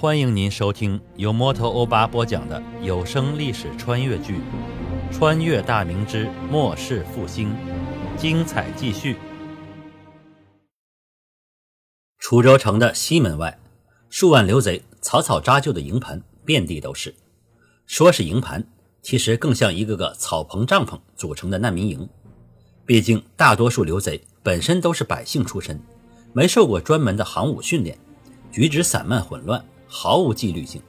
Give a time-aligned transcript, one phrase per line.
[0.00, 4.36] 欢迎您收听由摩托欧巴播讲的有声历史穿越剧
[5.12, 7.50] 《穿越大明之末世复兴》，
[8.16, 9.18] 精彩继续。
[12.18, 13.58] 滁州城的西门外，
[14.08, 17.14] 数万刘贼草草扎就的营盘遍地都是。
[17.84, 18.66] 说是营盘，
[19.02, 22.08] 其实更像一个个草棚帐篷组成的难民营。
[22.86, 25.78] 毕竟大多数刘贼本身都是百姓出身，
[26.32, 27.98] 没受过专门的行武训练，
[28.50, 29.62] 举止散漫混乱。
[29.92, 30.80] 毫无纪律性，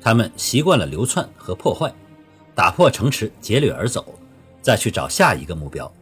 [0.00, 1.92] 他们习惯了流窜和破坏，
[2.54, 4.18] 打破城池，劫掠而走，
[4.62, 5.92] 再去找下一个目标。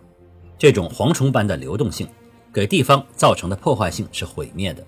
[0.56, 2.06] 这种蝗虫般的流动性，
[2.52, 4.86] 给地方造成的破坏性是毁灭的，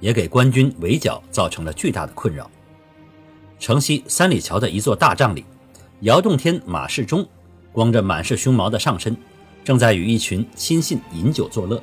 [0.00, 2.50] 也给官军围剿造成了巨大的困扰。
[3.58, 5.44] 城西三里桥的一座大帐里，
[6.00, 7.26] 姚洞天马世忠
[7.70, 9.14] 光着满是胸毛的上身，
[9.62, 11.82] 正在与一群亲信饮酒作乐。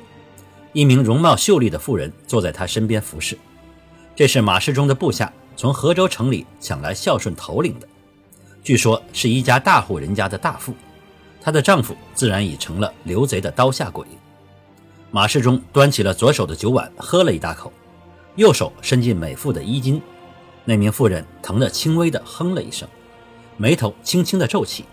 [0.72, 3.38] 一名容貌秀丽的妇人坐在他身边服侍。
[4.16, 7.86] 这是马世忠的部下从河州城里抢来孝顺头领的，
[8.64, 10.72] 据说是一家大户人家的大妇，
[11.38, 14.06] 她的丈夫自然已成了刘贼的刀下鬼。
[15.10, 17.70] 马世忠端起了左手的酒碗，喝了一大口，
[18.36, 20.00] 右手伸进美妇的衣襟，
[20.64, 22.88] 那名妇人疼得轻微的哼了一声，
[23.58, 24.86] 眉头轻轻的皱起。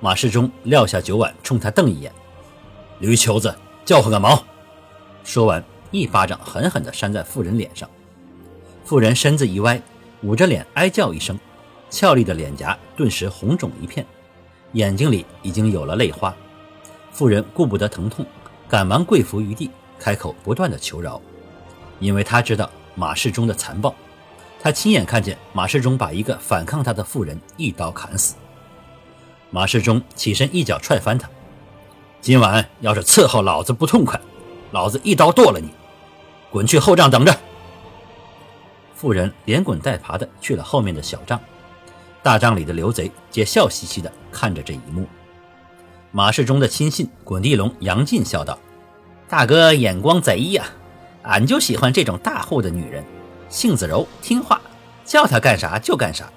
[0.00, 2.10] 马世忠撂下酒碗，冲他瞪一眼
[3.00, 3.54] ：“驴球子，
[3.84, 4.42] 叫唤个毛！”
[5.24, 7.86] 说完，一巴掌狠狠地扇在妇人脸上。
[8.86, 9.82] 妇人身子一歪，
[10.22, 11.36] 捂着脸哀叫一声，
[11.90, 14.06] 俏丽的脸颊顿时红肿一片，
[14.74, 16.32] 眼睛里已经有了泪花。
[17.10, 18.24] 妇人顾不得疼痛，
[18.68, 21.20] 赶忙跪伏于地，开口不断的求饶，
[21.98, 23.92] 因为他知道马世忠的残暴，
[24.62, 28.36] 他亲眼看见马世忠把一个反抗他的妇人一刀砍死。
[29.50, 31.28] 马世忠起身一脚踹翻他，
[32.20, 34.20] 今晚要是伺候老子不痛快，
[34.70, 35.70] 老子一刀剁了你，
[36.52, 37.36] 滚去后帐等着。
[38.96, 41.38] 妇人连滚带爬的去了后面的小帐，
[42.22, 45.06] 大帐里的刘贼皆笑嘻嘻的看着这一幕。
[46.12, 48.58] 马世忠的亲信滚地龙杨进笑道
[49.28, 50.64] ：“大哥眼光贼呀，
[51.24, 53.04] 俺就喜欢这种大户的女人，
[53.50, 54.58] 性子柔听话，
[55.04, 56.32] 叫她干啥就干啥。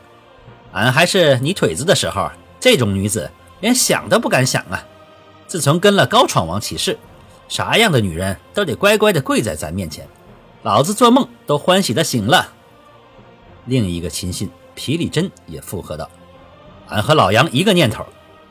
[0.73, 2.29] 俺还是你腿子的时候，
[2.59, 3.31] 这种女子
[3.61, 4.83] 连想都不敢想啊。
[5.47, 6.99] 自从跟了高闯王起誓，
[7.47, 10.05] 啥样的女人都得乖乖的跪在咱面前。”
[10.61, 12.51] 老子做梦都欢喜的醒了。
[13.69, 16.09] 另一个亲信皮里真也附和道
[16.89, 18.03] ：“俺和老杨一个念头，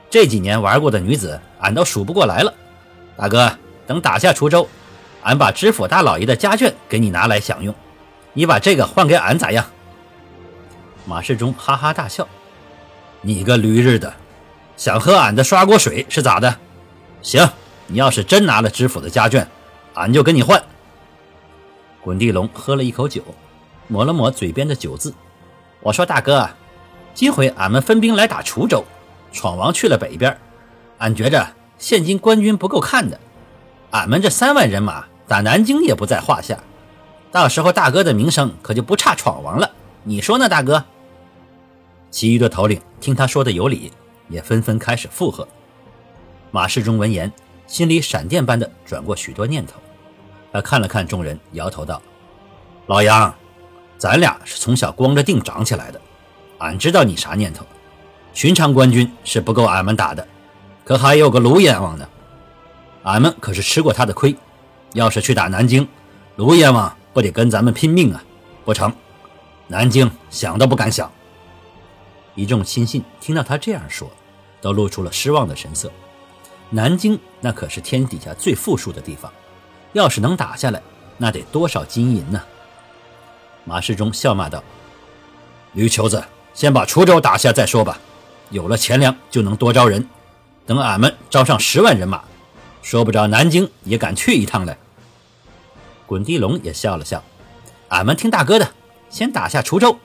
[0.09, 2.55] 这几年玩过的女子，俺都数不过来了。
[3.17, 4.69] 大哥，等打下滁州，
[5.25, 7.75] 俺把知府大老爷的家眷给你拿来享用，
[8.33, 9.67] 你把这个换给俺咋样？”
[11.05, 12.29] 马世忠哈哈大笑
[13.21, 14.15] ：“你个驴日的，
[14.77, 16.56] 想喝俺的刷锅水是咋的？
[17.23, 17.45] 行，
[17.89, 19.45] 你要是真拿了知府的家眷，
[19.95, 20.62] 俺就跟你换。”
[22.00, 23.21] 滚地龙喝了一口酒，
[23.88, 25.12] 抹了抹嘴边的酒渍。
[25.81, 26.49] 我说：“大哥，
[27.15, 28.84] 今回俺们分兵来打滁州，
[29.32, 30.38] 闯王去了北边，
[30.99, 33.19] 俺觉着现今官军不够看的，
[33.91, 36.59] 俺们这三万人马打南京也不在话下。
[37.31, 39.71] 到时候大哥的名声可就不差闯王了，
[40.05, 40.84] 你说呢，大哥？”
[42.10, 43.93] 其余的头领听他说的有理，
[44.28, 45.47] 也纷纷开始附和。
[46.50, 47.31] 马世忠闻言，
[47.66, 49.75] 心里闪电般的转过许多念头。
[50.50, 52.00] 他看了看众人，摇头道
[52.88, 53.34] ：“老杨，
[53.98, 56.00] 咱俩是从小光着腚长起来的，
[56.59, 57.66] 俺知道你啥念头。
[58.32, 60.26] 寻常官军是不够俺们打的，
[60.84, 62.08] 可还有个卢阎王呢。
[63.03, 64.37] 俺们可是吃过他的亏。
[64.94, 65.87] 要是去打南京，
[66.37, 68.22] 卢阎王不得跟咱们拼命啊？
[68.64, 68.92] 不成，
[69.66, 71.10] 南京想都不敢想。”
[72.34, 74.10] 一众亲信听到他这样说，
[74.60, 75.91] 都露出了失望的神色。
[76.70, 79.31] 南京那可是天底下最富庶的地方。
[79.92, 80.81] 要是能打下来，
[81.16, 82.41] 那得多少金银呢？
[83.69, 84.65] 马世忠笑骂道
[85.75, 86.25] ：“驴球子，
[86.55, 87.99] 先把滁州打下再说吧。
[88.49, 90.09] 有了钱粮，就能多招人。
[90.65, 92.23] 等俺们招上十万人马，
[92.81, 94.75] 说不着南京也敢去一趟了。”
[96.06, 97.23] 滚地龙也笑了笑
[97.88, 98.73] ：“俺们听大哥的，
[99.11, 99.99] 先打下滁州。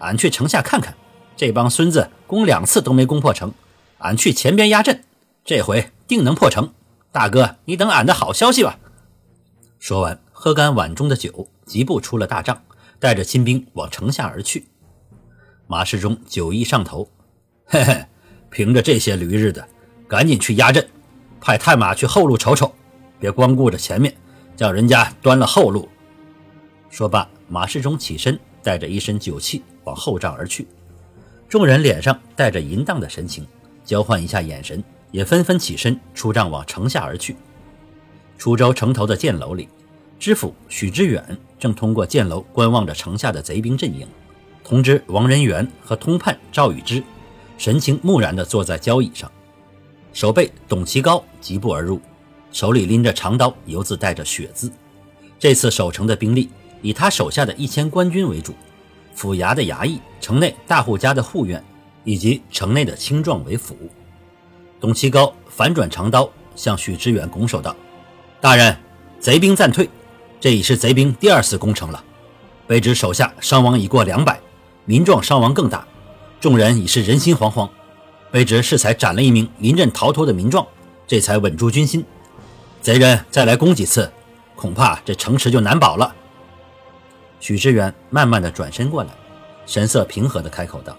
[0.00, 0.96] 俺去城下看看，
[1.36, 3.54] 这帮孙子攻两次都没攻破城，
[3.98, 5.04] 俺去前边压阵，
[5.44, 6.72] 这回定能破城。
[7.12, 8.76] 大哥，你等俺的好消息吧。”
[9.78, 12.62] 说完，喝干碗中的酒，疾步出了大帐，
[13.04, 14.64] 带着亲兵往城下而去。
[15.66, 17.06] 马世忠酒意上头，
[17.66, 18.02] 嘿嘿，
[18.48, 19.68] 凭着这些驴日的，
[20.08, 20.88] 赶紧去压阵，
[21.38, 22.74] 派探马去后路瞅瞅，
[23.20, 24.16] 别光顾着前面，
[24.56, 25.86] 叫人家端了后路。
[26.88, 30.66] 说罢，马世忠起身，带着一身酒气往后帐而去。
[31.46, 33.46] 众人脸上带着淫荡的神情，
[33.84, 37.36] 交换一下眼神，也纷纷起身出帐往城下而去。
[38.38, 39.68] 滁州城头的箭楼里，
[40.24, 44.08] 知府许知远正通过箭楼观望着城下的贼兵阵营，
[44.64, 47.04] 通知王仁元和通判赵宇之，
[47.58, 49.30] 神情木然地坐在交椅上。
[50.14, 52.00] 守备董其高疾步而入，
[52.52, 54.72] 手里拎着长刀，犹自带着血渍。
[55.38, 56.48] 这次守城的兵力
[56.80, 58.54] 以他手下的一千官军为主，
[59.14, 61.62] 府衙的衙役、城内大户家的护院
[62.02, 63.76] 以及城内的青壮为辅。
[64.80, 66.26] 董其高反转长刀，
[66.56, 67.76] 向许知远拱手道
[68.40, 68.74] ：“大人，
[69.20, 69.86] 贼兵暂退，
[70.44, 72.04] 这已是贼兵第二次攻城了。
[72.68, 74.38] 卑职手下伤亡已过两百，
[74.84, 75.86] 民壮伤亡更大，
[76.38, 77.66] 众人已是人心惶惶。”
[78.30, 80.66] 卑职适才斩了一名临阵逃脱的民壮，
[81.06, 82.04] 这才稳住军心。
[82.82, 84.12] 贼人再来攻几次，
[84.54, 86.14] 恐怕这城池就难保了。
[87.40, 89.08] 许知远慢慢的转身过来，
[89.64, 90.94] 神色平和的开口道：“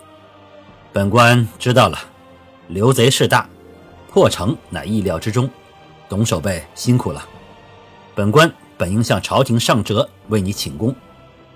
[0.92, 2.00] 本官知道了，
[2.70, 3.48] 刘贼势大，
[4.12, 5.48] 破城乃意料之中。
[6.10, 7.24] 董守备辛苦了，
[8.16, 10.96] 本官本应向朝廷上折为你请功，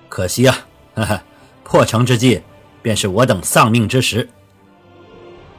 [0.07, 0.57] 可惜啊，
[0.95, 1.23] 哈哈，
[1.63, 2.41] 破城之际，
[2.81, 4.29] 便是我等丧命之时。”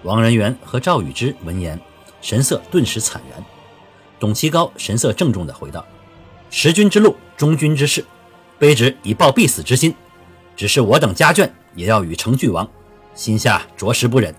[0.02, 1.78] 王仁元和赵宇之闻言，
[2.22, 3.44] 神色顿时惨然。
[4.18, 5.84] 董其高神色郑重地回道
[6.50, 8.04] ：“识君之路，忠君之事，
[8.58, 9.94] 卑职已抱必死之心。
[10.56, 12.68] 只是我等家眷也要与城俱亡，
[13.14, 14.34] 心下着实不忍。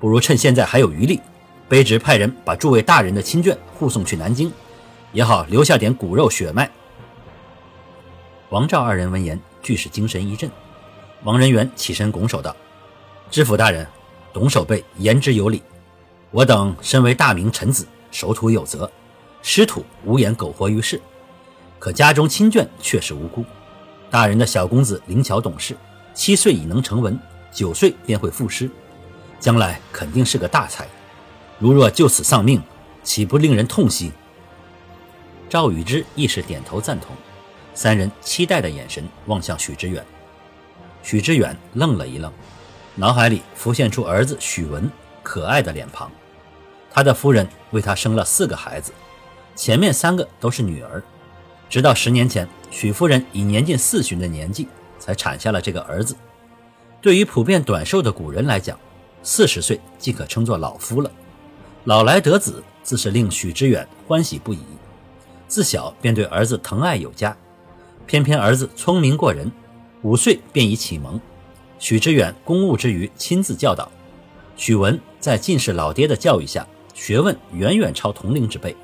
[0.00, 1.20] 不如趁现在还有余力，
[1.68, 4.52] 卑职派人把诸位大人的亲眷护送去南京，
[5.12, 6.70] 也好留下点骨肉血脉。”
[8.50, 10.50] 王赵二人闻言，俱是精神一振。
[11.24, 12.54] 王仁元起身拱手道
[13.30, 13.86] ：“知府大人。”
[14.30, 15.62] 董守备言之有理，
[16.30, 18.88] 我等身为大明臣子，守土有责，
[19.42, 21.00] 失土无颜苟活于世。
[21.78, 23.42] 可家中亲眷却是无辜。
[24.10, 25.74] 大人的小公子灵巧懂事，
[26.14, 27.18] 七岁已能成文，
[27.50, 28.70] 九岁便会赋诗，
[29.40, 30.86] 将来肯定是个大才。
[31.58, 32.62] 如若就此丧命，
[33.02, 34.12] 岂不令人痛惜？
[35.48, 37.16] 赵宇之亦是点头赞同，
[37.74, 40.04] 三人期待的眼神望向许知远。
[41.02, 42.32] 许知远愣了一愣。
[42.94, 44.90] 脑海里浮现出儿子许文
[45.22, 46.10] 可爱的脸庞，
[46.90, 48.92] 他的夫人为他生了四个孩子，
[49.54, 51.00] 前面三个都是女儿，
[51.70, 54.66] 直到十年前，许夫人以年近四旬的年纪
[54.98, 56.16] 才产下了这个儿子。
[57.00, 58.76] 对于普遍短寿的古人来讲，
[59.22, 61.10] 四十岁即可称作老夫了。
[61.84, 64.58] 老来得子，自是令许知远欢喜不已，
[65.48, 67.36] 自小便对儿子疼爱有加。
[68.06, 69.50] 偏偏儿子聪明过人，
[70.02, 71.20] 五岁便已启蒙。
[71.78, 73.90] 许知远公务之余亲自教导，
[74.56, 78.76] 许文在进士老爹的教育下，学问远远超同龄之辈，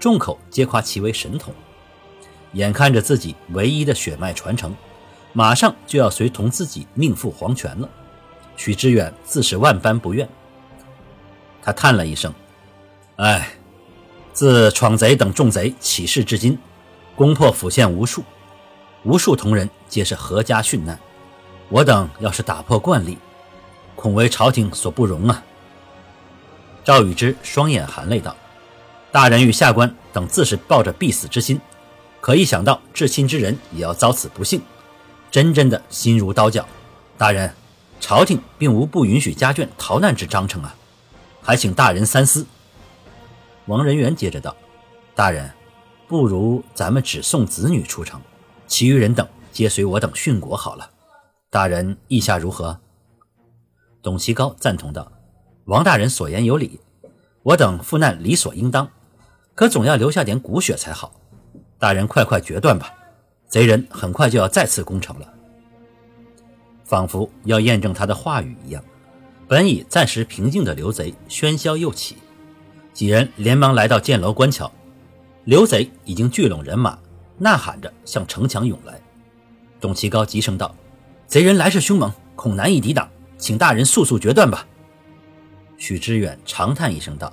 [0.00, 1.54] 众口皆夸其为神童。
[2.54, 4.74] 眼看着自己唯一的血脉传承，
[5.32, 7.88] 马上就要随同自己命赴黄泉了，
[8.56, 10.28] 许知远自是万般不愿。
[11.62, 12.34] 他叹了一声
[13.16, 13.50] ：“唉，
[14.32, 16.58] 自闯贼等重贼起事至今，
[17.14, 18.24] 攻破府县无数，
[19.04, 20.98] 无数同仁皆是阖家殉难。”
[21.68, 23.16] 我等要是打破惯例，
[23.96, 25.42] 恐为朝廷所不容啊！
[26.84, 28.36] 赵宇之双眼含泪道
[29.10, 31.58] ：“大人与下官等自是抱着必死之心，
[32.20, 34.60] 可一想到至亲之人也要遭此不幸，
[35.30, 36.68] 真真的心如刀绞。
[37.16, 37.54] 大人，
[38.00, 40.74] 朝廷并无不允许家眷逃难之章程啊，
[41.40, 42.46] 还请大人三思。”
[43.72, 44.54] 王仁元接着道
[45.16, 45.50] ：“大人，
[46.06, 48.20] 不如咱们只送子女出城，
[48.66, 50.90] 其余人等皆随我等殉国好了。”
[51.48, 52.78] 大人意下如何？
[54.02, 55.10] 董其高赞同道
[55.64, 56.80] ：“王大人所言有理，
[57.42, 58.86] 我等赴难理所应当，
[59.54, 61.18] 可总要留下点骨血才好。
[61.78, 62.92] 大人快快决断吧，
[63.48, 65.32] 贼人很快就要再次攻城了。”
[66.84, 68.84] 仿佛要验证他的话语一样，
[69.48, 72.18] 本已暂时平静的刘贼喧嚣又起，
[72.92, 74.70] 几人连忙来到箭楼观瞧，
[75.44, 76.98] 刘贼已经聚拢人马，
[77.38, 79.00] 呐喊着向城墙涌来。
[79.80, 80.74] 董其高急声道。
[81.26, 83.08] 贼人来势凶猛，恐难以抵挡，
[83.38, 84.66] 请大人速速决断吧。
[85.78, 87.32] 许知远长叹一声道：“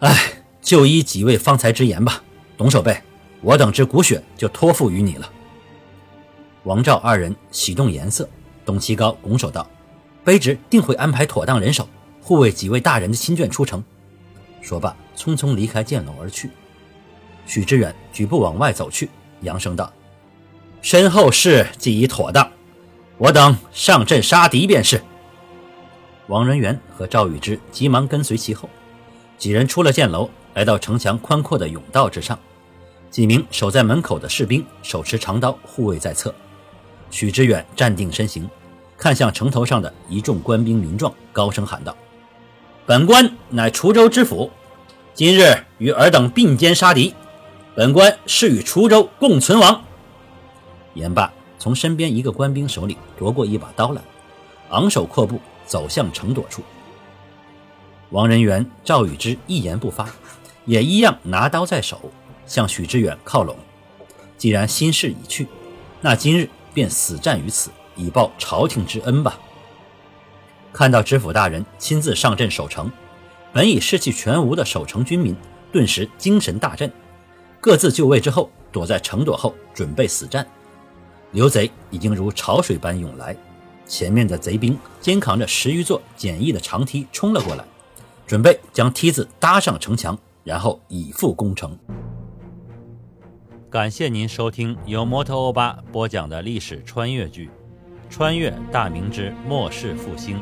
[0.00, 2.22] 唉，就依几位方才之言吧。
[2.56, 2.98] 董守备，
[3.42, 5.30] 我等之骨血就托付于你了。”
[6.64, 8.26] 王赵二人喜动颜色，
[8.64, 9.68] 董其高拱手道
[10.24, 11.86] ：“卑职定会安排妥当人手，
[12.22, 13.84] 护卫几位大人的亲眷出城。”
[14.60, 16.50] 说罢，匆匆离开箭楼而去。
[17.46, 19.08] 许知远举步往外走去，
[19.42, 19.92] 扬声道
[20.82, 22.50] ：“身后事既已妥当。”
[23.18, 25.00] 我等上阵杀敌便是。
[26.26, 28.68] 王仁元和赵宇之急忙跟随其后，
[29.38, 32.38] 几人出了箭楼，来到城墙宽阔的甬道之上。
[33.08, 36.34] 几名守在门口的士兵手持长刀护卫在侧。
[37.10, 38.50] 许知远站定身形，
[38.98, 41.96] 看向城头上的一众官兵民壮，高声喊道
[42.86, 44.48] ：“本官乃滁州知府，
[45.12, 47.12] 今日与尔等并肩杀敌，
[47.74, 49.82] 本官誓与滁州共存亡。
[50.94, 54.00] 言罢，从身边一个官兵手里夺过一把刀来，
[54.70, 56.62] 昂首阔步走向城垛处。
[58.10, 60.08] 王仁元、赵宇之一言不发，
[60.64, 62.12] 也一样拿刀在手，
[62.46, 63.56] 向许知远靠拢。
[64.38, 65.48] 既然心事已去，
[66.00, 69.36] 那今日便死战于此，以报朝廷之恩吧。
[70.76, 72.92] 看到知府大人亲自上阵守城，
[73.50, 75.34] 本已士气全无的守城军民
[75.72, 76.92] 顿时精神大振，
[77.62, 80.46] 各自就位之后，躲在城垛后准备死战。
[81.32, 83.34] 刘贼已经如潮水般涌来，
[83.86, 87.64] 前面的贼兵肩扛着十余座简易的长梯冲了过来，
[88.26, 91.74] 准备将梯子搭上城墙，然后以赴攻城。
[93.70, 97.48] 感谢您收听由摩托欧巴播讲的历史穿越剧
[98.14, 100.36] 《穿越大明之末世复兴》。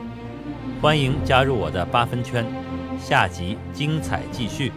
[0.84, 2.44] 欢迎加入我的八分圈，
[2.98, 4.70] 下集精彩继续。